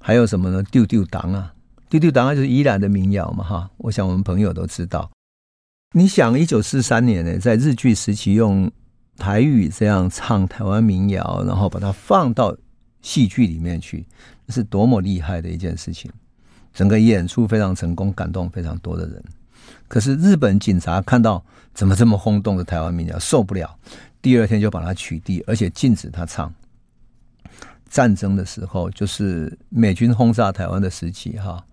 [0.00, 0.62] 还有什么呢？
[0.64, 1.52] 丢丢当啊。
[1.88, 3.70] 丢丢当啊就是宜兰的民谣嘛，哈！
[3.76, 5.08] 我想我们朋友都知道。
[5.92, 8.68] 你想，一九四三年呢，在日据时期用
[9.16, 12.56] 台语这样唱台湾民谣，然后把它放到
[13.00, 14.04] 戏剧里面去，
[14.48, 16.10] 是多么厉害的一件事情！
[16.72, 19.22] 整个演出非常成功，感动非常多的人。
[19.88, 23.76] 可是日本警察看到怎么这么轰动的台湾民谣，受不了，
[24.20, 26.52] 第二天就把它取缔，而且禁止他唱。
[27.88, 31.64] 战争的时候，就是美军轰炸台湾的时期，哈，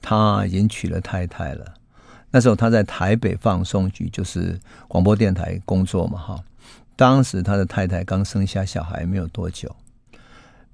[0.00, 1.74] 他已经娶了太太了。
[2.30, 6.44] 那时候他在台北放送局，就是广播电台工作嘛，哈。
[6.94, 9.74] 当时他的太太刚生下小孩没有多久，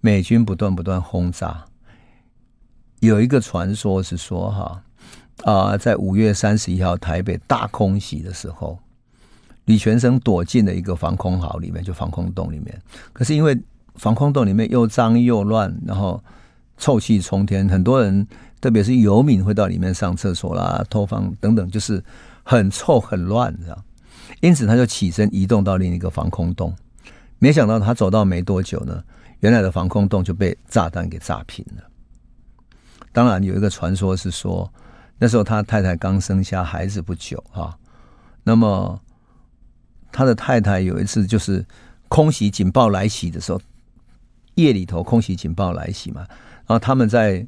[0.05, 1.65] 美军不断不断轰炸。
[3.01, 4.83] 有一个传说是说，哈
[5.51, 8.79] 啊，在五月三十一号台北大空袭的时候，
[9.65, 12.79] 李全生躲进了一个防空壕里面，就防空洞里面。
[13.15, 13.59] 可是因为
[13.95, 16.23] 防空洞里面又脏又乱，然后
[16.77, 18.27] 臭气冲天，很多人，
[18.61, 22.05] 特别是游民会到里面上厕所啦、偷放等等，就是
[22.43, 23.83] 很臭很乱，知道？
[24.43, 26.75] 因此他就起身移动到另一个防空洞。
[27.39, 29.03] 没想到他走到没多久呢，
[29.45, 31.83] 原来的防空洞就被炸弹给炸平了。
[33.13, 34.73] 当然有一个传说是说，
[35.19, 37.79] 那时候他太太刚生下孩子不久哈，
[38.43, 38.99] 那么
[40.11, 41.63] 他的太太有一次就是
[42.09, 43.61] 空袭警报来袭的时候。
[44.55, 47.45] 夜里头空袭警报来袭嘛，然后他们在，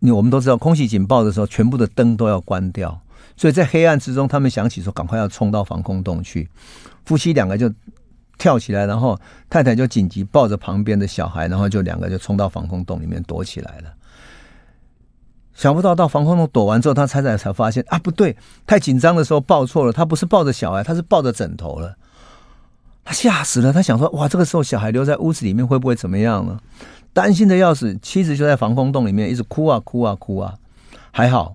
[0.00, 2.98] 我们都知道空袭警报的时候，全部的灯都要关掉，
[3.36, 6.48] 所以在黑暗之中，他们想起说赶快要冲到防空洞去。
[7.04, 7.70] 夫妻两个就
[8.38, 9.18] 跳起来，然后
[9.48, 13.92] 太太就紧急抱着旁边的小孩，然后就两个就冲到防空洞里面躲起来了。
[15.54, 21.96] 想不到到防空洞躲完之后，他太太才发现啊，不对，太紧张的时候抱错了，他不是抱着小孩，他是抱着枕头了。
[23.04, 26.58] 他吓死了，他想说：“哇，这个时候小孩留在屋子里面会不会怎么样呢？”
[27.12, 30.54] 担心的要死，妻子就在防空洞里面一直哭啊哭啊哭啊。
[31.12, 31.52] 还好，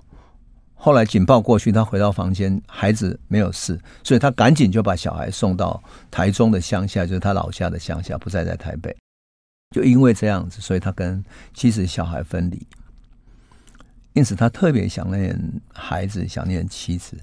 [0.81, 8.95] 后来警报过去，他回到房间，孩子没有事，所以他赶紧就把小孩送到台中的乡下，就是他老家的乡下，不再在台北。
[9.75, 11.21] 就因为这样子，所以他跟
[11.53, 12.65] 妻子小孩分离。
[14.13, 15.37] 因此，他特别想念
[15.73, 17.17] 孩子，想念妻子，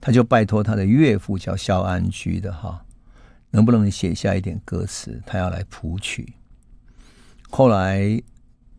[0.00, 2.84] 他就拜托他的岳父叫萧安居的哈。
[3.50, 5.20] 能不能写下一点歌词？
[5.26, 6.34] 他要来谱曲。
[7.50, 8.22] 后来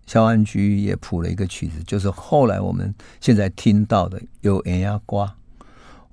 [0.05, 5.25] 萧安居也谱了一个曲子，就是后来我们现在听到的《油盐鸭瓜》。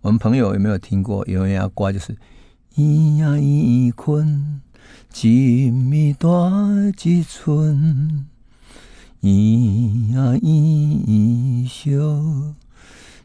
[0.00, 1.90] 我们朋友有没有听过《油盐鸭瓜》？
[1.92, 2.16] 就是
[2.76, 4.60] 咿呀咿困，
[5.10, 6.28] 金米大
[6.96, 8.26] 几寸，
[9.20, 12.54] 咿呀咿笑，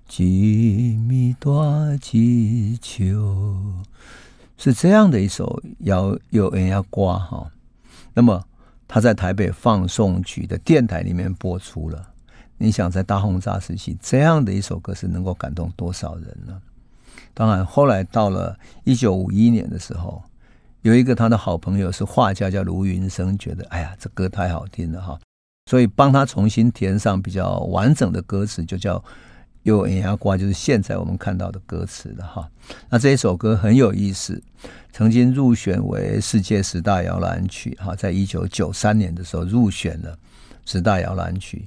[0.07, 3.73] 金米大几秋。
[4.57, 7.51] 是这样的一首谣有人要刮哈，
[8.13, 8.45] 那么
[8.87, 12.11] 他在台北放送局的电台里面播出了。
[12.57, 16.61] 你想在大轰炸时期，这样的一首歌是能够感动多少人呢？
[17.33, 20.23] 当然，后来到了一九五一年的时候，
[20.81, 25.19] 有一个他的好朋友是画家叫卢云生，觉得哎呀，这歌太好听了哈，
[25.69, 29.03] 所以帮他重新填上比较完整的歌词，就叫。
[29.65, 32.47] 有眼牙瓜，就是现在我们看到的歌词了哈。
[32.87, 34.39] 那这一首歌很有意思，
[34.93, 40.15] 曾经入选为世界十大摇篮曲哈，在一九九三年的时候入选了
[40.65, 41.65] 十大摇篮曲，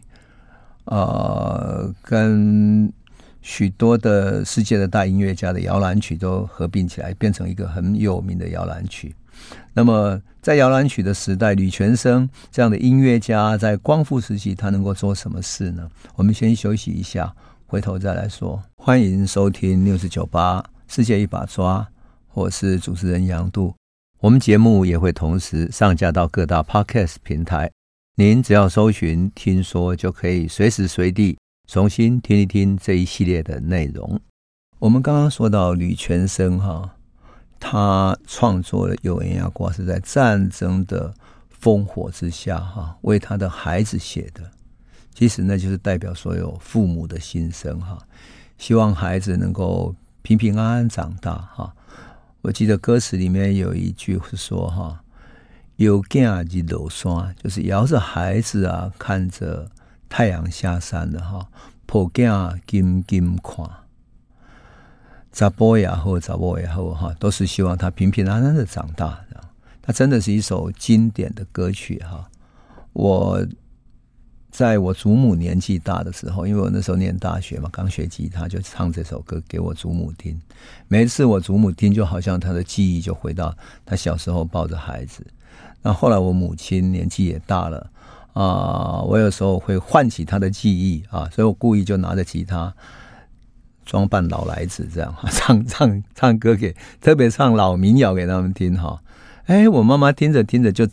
[0.85, 2.93] 呃，跟
[3.43, 9.13] 许多的世界的大音乐家的摇篮曲都合并起来，变成一个很有名的摇篮曲。
[9.75, 15.91] 那么在摇篮曲的时代，吕全生这样的音乐家在光复时期，他能够做什么事呢？
[16.15, 17.35] 我们先休息一下。
[17.71, 21.87] 回头再来说，欢迎收听六四九八世界一把抓，
[22.33, 23.75] 我是主持人杨度。
[24.21, 27.71] 我们节目也会同时上架到各大 Podcast 平台，
[28.17, 34.19] 您只要搜寻“听说”，就可以随时随地重新听一听这一系列的内容。
[34.79, 36.97] 我们刚刚说到吕泉生哈，
[37.61, 41.13] 他创作的《油盐鸭瓜》是在战争的
[41.61, 44.51] 烽火之下哈，为他的孩子写的。
[45.19, 47.99] 其实那就是代表所有父母的心声哈，
[48.57, 51.75] 希望孩子能够平平安安长大哈。
[52.41, 55.03] 我记得歌词里面有一句是说哈，
[55.75, 59.69] 有见日落山，就是摇着孩子啊，看着
[60.09, 61.49] 太阳下山了哈。
[61.85, 62.31] 抱见
[62.65, 63.69] 金金看，
[65.33, 69.19] 查波也好，查某也好哈，都是希望他平平安安的长大。
[69.83, 72.31] 他真的是一首经典的歌曲哈，
[72.93, 73.45] 我。
[74.51, 80.41] 在我祖母年纪大的时候，因为我那时候念大学嘛，刚学吉他，就唱这首歌给我祖母听。
[80.89, 85.25] 每一次我祖母听，就好像她的记忆就回到她小时候抱着孩子。
[85.83, 87.91] 那后来我母亲年纪也大了
[88.33, 92.75] 啊，我有时候会唤起她的记忆啊，所以我故意就拿着吉他
[93.85, 99.01] 装扮老来子这样，唱唱唱歌给特别唱老民谣给他们听哈。
[99.45, 100.87] 哎，我妈妈听着听着就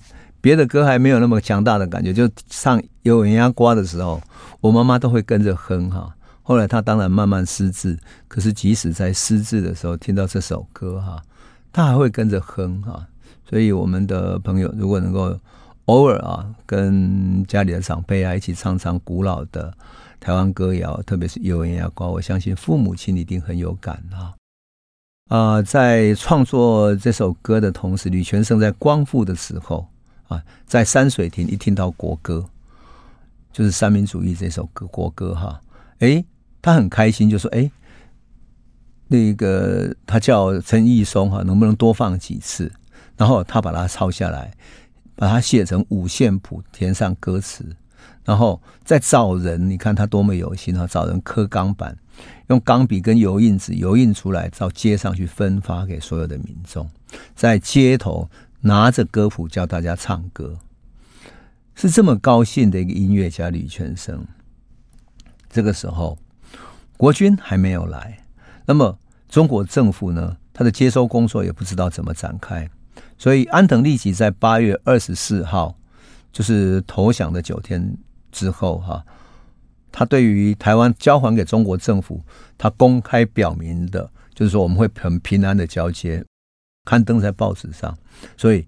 [0.46, 4.22] 别的歌还没有那么强大的感觉，就唱有人家刮的时候，
[4.62, 6.16] 我妈妈都会跟着哼哈。
[6.44, 11.20] 后来她当然慢慢失智，可是即使在失智的时候听到这首歌哈，
[11.74, 13.08] 她还会跟着哼哈。
[13.50, 15.36] 所以我们的朋友如果能够
[15.86, 19.74] 偶尔啊跟家里的长辈啊一起唱唱古老的
[20.20, 24.36] 台湾歌谣，特别是《有人要刮》，我相信父母亲一定很有感啊。
[25.28, 29.88] 啊，在创作这首歌的同时，吕泉生在光复的时候
[30.28, 32.46] 啊，在山水亭一听到国歌，
[33.52, 35.62] 就是三民主义这首歌国歌哈，
[36.00, 36.24] 哎。
[36.62, 37.70] 他很开心，就说：“哎，
[39.08, 42.72] 那个他叫陈义松哈，能不能多放几次？
[43.16, 44.52] 然后他把它抄下来，
[45.16, 47.64] 把它写成五线谱，填上歌词，
[48.24, 49.70] 然后再找人。
[49.70, 51.96] 你看他多么有心哈，找人刻钢板，
[52.48, 56.90] 用钢笔跟油印纸油印出来，到街上去分发给所有的民众，
[57.36, 58.28] 在街头
[58.66, 60.60] 拿着歌谱教大家唱歌，
[61.74, 64.28] 是这么高兴的一个音乐家吕泉生。
[65.50, 66.18] 这个时候。”
[66.98, 68.24] 国军还没有来，
[68.66, 68.98] 那么
[69.28, 70.38] 中国政府呢？
[70.54, 72.70] 他的接收工作也不知道怎么展开，
[73.18, 75.78] 所以安藤利吉在八月二十四号，
[76.32, 77.98] 就是投降的九天
[78.32, 79.06] 之后，哈，
[79.92, 82.24] 他对于台湾交还给中国政府，
[82.58, 86.24] 他公开表明的，就是说我们会很平安的交接，
[86.86, 87.98] 刊登在报纸上，
[88.38, 88.66] 所以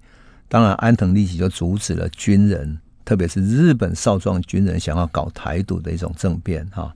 [0.50, 6.94] 当然安藤利吉就阻止了军人，特别是日本少壮军人想要搞台独的一种政变，哈。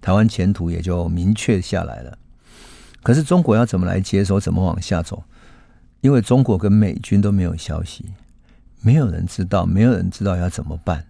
[0.00, 2.16] 台湾前途也就明确下来了。
[3.02, 5.22] 可是中国要怎么来接收，怎么往下走？
[6.00, 8.06] 因为中国跟美军都没有消息，
[8.80, 11.06] 没有人知道，没有人知道要怎么办。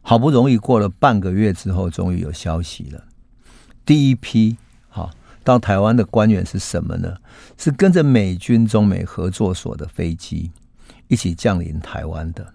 [0.00, 3.04] 好不容易过了半个月之后，终于有消息了。
[3.84, 4.56] 第一批
[5.46, 7.16] 到台湾的官员是什么呢？
[7.56, 10.50] 是跟着美军中美合作所的飞机
[11.06, 12.52] 一起降临台湾的。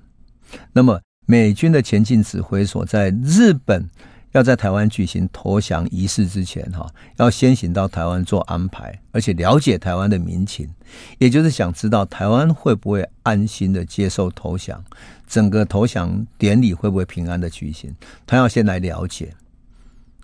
[0.74, 3.90] 那么美军的前进指挥所在日本。
[4.34, 10.70] 要在台湾举行投降仪式之前，哈，要先行到台湾做安排，而且了解台湾的民情，
[11.18, 14.82] 也就是想知道台湾会不会安心的接受投降，
[15.28, 17.94] 整个投降典礼会不会平安的举行，
[18.26, 19.34] 他要先来了解，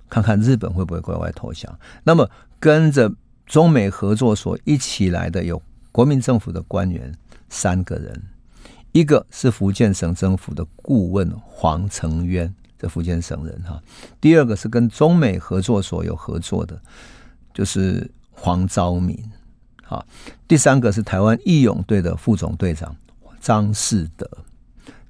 [0.09, 1.77] 看看日本会不会乖乖投降。
[2.05, 3.11] 那么跟着
[3.45, 7.13] 中美合作所一起来的有国民政府的官员
[7.49, 8.23] 三个人，
[8.91, 12.53] 一个是福建省政府的顾问黄承渊。
[12.79, 13.81] 这福建省人哈，
[14.21, 16.79] 第二个是跟中美合作所有合作的，
[17.51, 19.17] 就是黄昭明，
[19.83, 20.05] 好，
[20.47, 22.95] 第三个是台湾义勇队的副总队长
[23.41, 24.29] 张士德，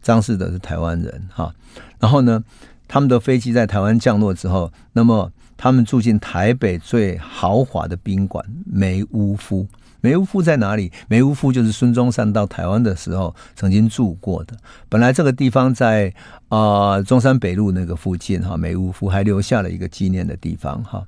[0.01, 1.53] 张士德是台湾人哈，
[1.99, 2.41] 然后呢，
[2.87, 9.67] 他们的飞机在台湾降落之后，那么他们住进台北最豪华的宾馆梅屋夫。
[9.99, 10.91] 梅屋夫在哪里？
[11.07, 14.55] 梅屋夫就是孙中山到台湾的时候曾经住过的。
[14.87, 16.13] 本来这个地方在
[16.49, 21.03] 啊、中山北路那个附近哈，梅屋夫还留下了一个纪念的地方哈。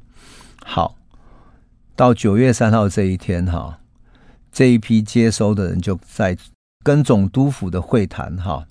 [0.66, 0.96] 好，
[1.96, 3.80] 到九月三号这一天哈，
[4.52, 6.36] 这一批接收的人就在
[6.84, 8.66] 跟总督府的会谈哈，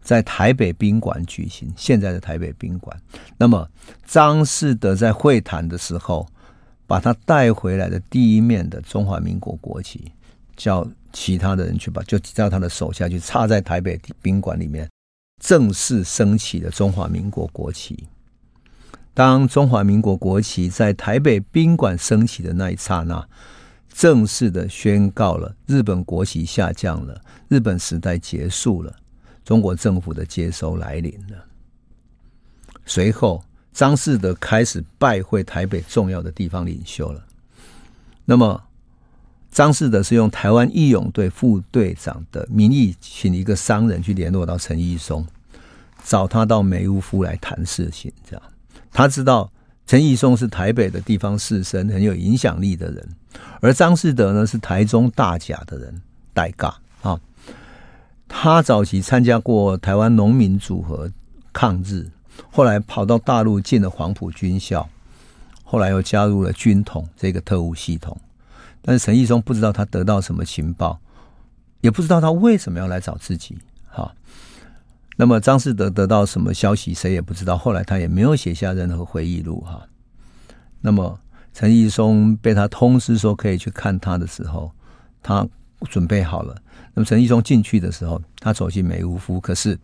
[0.00, 2.96] 在台北宾馆举行，现在的台北宾馆。
[3.38, 3.68] 那么
[4.06, 6.26] 张士德在会谈的时候。
[6.90, 10.10] 把他带回来的第一面的中华民国国旗，
[10.56, 14.90] 叫其他的人去把，就叫他的手下去插在台北宾馆里面，
[15.40, 18.08] 正式升起了中华民国国旗。
[19.14, 23.24] 当中华民国国旗在台北宾馆升起的那一刹那，
[23.92, 28.92] 正式的宣告了日本国旗下降了，日本时代结束了，
[29.50, 31.44] 中国政府的接收来临了。
[32.86, 33.42] 随后。
[33.72, 37.24] 张士德开始拜会台北重要的地方领袖了。
[38.24, 38.60] 那么，
[39.52, 45.24] 张士德是用台湾义勇队副队长的名义，请一个商人去联络到陈义松，
[46.04, 48.12] 找他到梅屋夫来谈事情。
[48.28, 48.42] 这样，
[48.90, 49.50] 他知道
[49.86, 53.08] 陈义松是台北的地方士绅，很有影响力的人，
[53.60, 56.02] 而张士德呢是台中大甲的人，
[56.34, 56.74] 代尬。
[58.32, 61.10] 他早期参加过台湾农民组合
[61.52, 62.08] 抗日。
[62.50, 64.88] 后来跑到大陆进了黄埔军校，
[65.64, 68.16] 后来又加入了军统这个特务系统。
[68.80, 70.98] 但是陈义松不知道他得到什么情报，
[71.82, 73.58] 也不知道他为什么要来找自己。
[73.88, 74.14] 哈，
[75.16, 77.58] 那么张士德得到什么消息，谁也不知道。
[77.58, 79.60] 后来他也没有写下任何回忆录。
[79.60, 79.82] 哈，
[80.80, 81.20] 那么
[81.52, 84.72] 陈义松被他通知说可以去看他的时候，
[85.22, 85.46] 他
[85.90, 86.56] 准备好了。
[86.94, 89.78] 那么陈义松进去的时候，他走进梅屋夫，可是。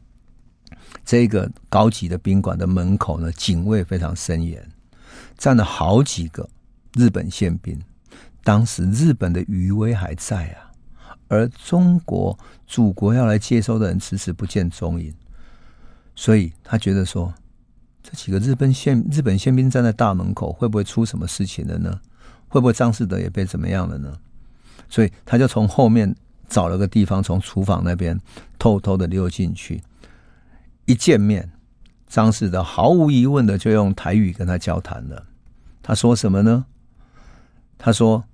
[1.04, 4.68] 这个高级的宾馆的门口呢，警卫非常森严，
[5.36, 6.48] 站了好几个
[6.94, 7.80] 日本宪兵，
[8.42, 10.72] 当时日本的余威还在啊，
[11.28, 12.36] 而中国
[12.66, 15.14] 祖国要来接收的人迟迟不见踪影，
[16.16, 17.32] 所以他觉得说，
[18.02, 22.00] 这几个日本宪日本宪兵站在大门口，会不会出什么事情了呢？
[22.48, 24.12] 会不会张士德也被怎么样了呢？
[24.88, 26.12] 所以他就从后面
[26.48, 28.20] 找了个地方，从厨房那边
[28.58, 29.82] 偷偷的溜进去。
[30.84, 31.50] 一见面，
[32.06, 35.24] 张士德毫无疑问的就用台语跟他交谈了。
[35.82, 36.64] 他说什么呢？
[37.78, 38.24] 他说：“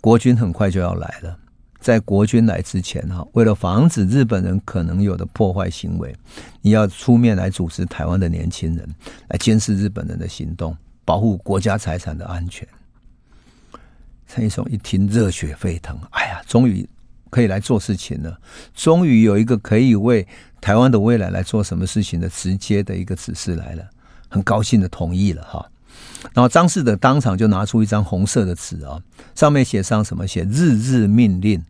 [0.00, 1.38] 国军很快就要来了，
[1.78, 6.16] 在国军来之前，哈，为了防止日本人可能有的破坏行为，
[6.62, 8.88] 你要出面来组织台湾的年轻人，
[9.28, 12.66] 来监视日本人的行动，保护国家财产的安全。”
[14.26, 16.88] 陈义松一听，热血沸腾，哎呀，终于
[17.30, 18.38] 可以来做事情了，
[18.74, 20.26] 终于有一个可以为
[20.60, 23.84] 台湾的未来来做什么事情的直接的一个指示来了，
[24.28, 25.64] 很高兴的同意了哈。
[26.34, 29.00] 然后张士德当场就拿出一张红色的纸啊，
[29.34, 30.26] 上面写上什么？
[30.26, 31.64] 写日日命令。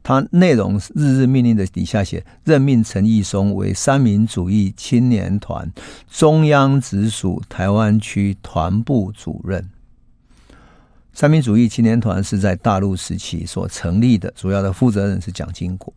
[0.00, 5.70] 他内容日日命令的底下写任命陈义松为三民主义青年团
[6.10, 9.68] 中央直属台湾区团部主任。
[11.18, 15.92] 三民主义青年团是在大陆时期所成立的，主要的负责人是蒋经国。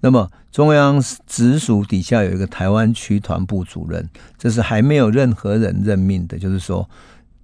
[0.00, 6.88] 那么中央直属底下有一个台湾区团部主任，这是还没有任何人任命的，就是说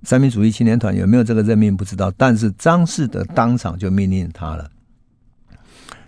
[0.04, 4.70] 三民主义青年团有没有这个任命不知道，但是张士德当场就命令他了。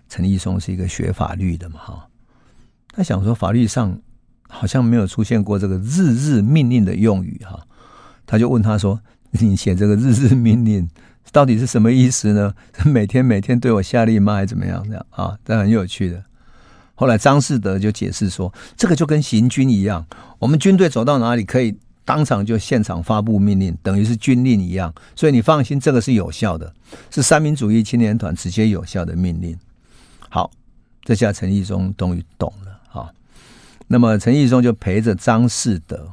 [0.09, 2.09] 陈义松是一个学法律的嘛，哈，
[2.95, 4.01] 他想说法律上
[4.49, 7.67] 好像没有出现过这个日日命令的用语，哈，
[8.25, 8.99] 他就问他说。
[9.31, 10.89] 你写这个日日命令
[11.33, 12.55] 到底是什么意思呢？
[12.87, 14.35] 每天每天对我下令吗？
[14.35, 14.83] 还是怎么样？
[14.87, 16.23] 这样啊，这很有趣的。
[16.95, 20.07] 后来张士德就解释说，这个就跟行军一样，
[20.39, 24.95] 我们军队走到哪里可以当场就现场发布命令，等于是军令一样。
[25.15, 26.73] 所以你放心，这个是有效的，
[27.11, 29.59] 是三民主义青年团直接有效的命令。
[30.31, 30.51] 好，
[31.03, 33.13] 这下陈义忠终于懂了哈。
[33.89, 36.11] 那么陈义忠就陪着张士德。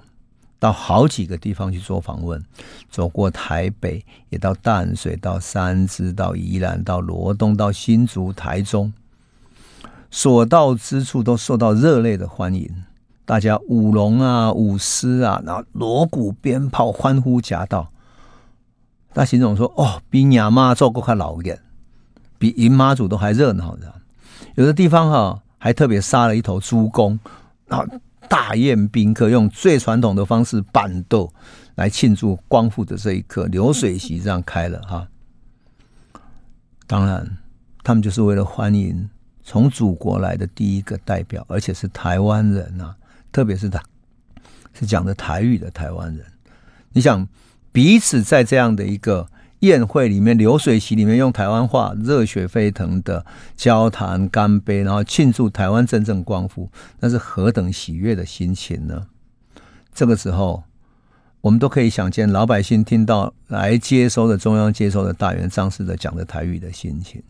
[0.63, 2.41] 到好几个地方去做访问，
[2.89, 8.93] 走过台北，也到淡水、到三芝、到宜兰、到罗东、到新竹、台中，
[10.09, 12.85] 所到之处都受到热烈的欢迎。
[13.25, 17.89] 大家舞龙啊，舞狮啊，然后锣鼓鞭炮，欢呼夹道。
[19.13, 21.59] 他形容说：“哦，比亚妈做过还老一点，
[22.37, 23.93] 比姨妈祖都还热闹的。
[24.55, 27.19] 有的地方哈、啊，还特别杀了一头猪公，
[27.67, 27.85] 然后。”
[28.33, 31.31] 大宴宾客，用最传统的方式办桌
[31.75, 35.07] 来庆祝光复的这一刻，流水席这样开了哈。
[36.87, 37.37] 当然，
[37.83, 39.07] 他们就是为了欢迎
[39.43, 42.95] 从祖国来的第一个代表，而且是台湾人啊，
[43.31, 43.79] 特别是他，
[44.73, 46.25] 是讲的台语的台湾人。
[46.91, 47.27] 你想，
[47.71, 49.29] 彼此在这样的一个。
[49.63, 59.07] 宴会里面，流水席里面用台湾话热血沸腾的交谈干杯，然后庆祝台湾真正光复，那是何等喜悦的心情呢？
[59.93, 60.63] 这个时候，
[61.39, 67.23] 我们都可以想见老百姓听到来接收的中央接收的大员张士德讲的台语的心情，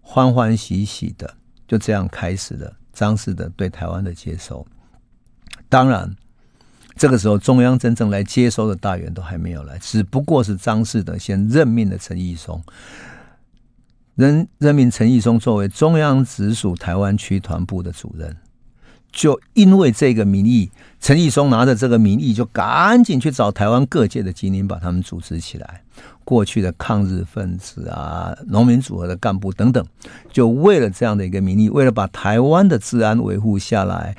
[0.00, 1.34] 欢欢喜喜的
[1.66, 4.64] 就这样开始了张士德对台湾的接收。
[5.68, 6.14] 当然。
[6.96, 12.62] 这个时候，中央真正来接收的大员都还没有来，只不过是张士德先任命了陈义松，
[14.14, 18.34] 任任命陈义松作为中央直属台湾区团部的主任。
[19.12, 20.70] 就因为这个名义，
[21.00, 25.82] 陈义松拿着这个名义，就赶紧去找台湾各界的精英，把他们组织起来。
[26.24, 29.82] 过去的抗日分子啊，农民组合的干部等等，
[30.30, 34.16] 就为了这样的一个名义，为了把台湾的治安维护下来。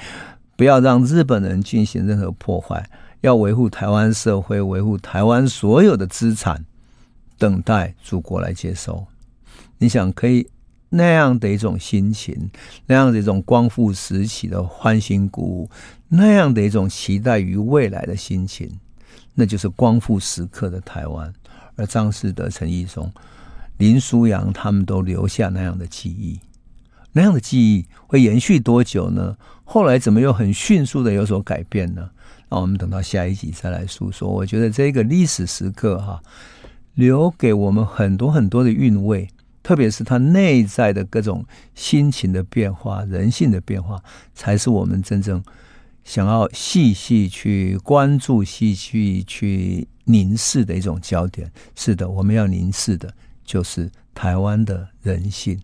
[0.58, 2.90] 不要让日本人进行任何破坏，
[3.22, 6.66] 要维护台湾社会，维护台湾所有的资产，
[7.38, 9.08] 等待祖国来接收。
[9.78, 10.50] 你想，可以
[10.90, 12.50] 那样的一种心情，
[12.88, 15.70] 那样的一种光复时期的欢欣鼓舞，
[16.10, 18.68] 那样的一种期待于未来的心情，
[19.36, 21.32] 那就是光复时刻的台湾。
[21.76, 23.12] 而张士德、陈义松、
[23.78, 26.40] 林书扬他们都留下那样的记忆。
[27.18, 29.36] 那样的记忆会延续多久呢？
[29.66, 32.12] 后来怎么又很迅速的有所改变呢？
[32.50, 34.30] 那我们等到下一集再来诉说。
[34.30, 36.22] 我觉得这个历史时刻哈，
[36.94, 39.28] 留给我们很多很多的韵味，
[39.64, 41.44] 特别是它内在的各种
[41.74, 44.00] 心情的变化、人性的变化，
[44.36, 45.44] 才是我们真正
[46.04, 51.52] 想要细细去关注、细细去凝视的一种焦点。
[51.76, 53.12] 是的，我们要凝视的
[53.44, 55.56] 就是台湾的人性。